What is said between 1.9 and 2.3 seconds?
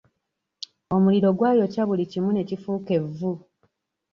kimu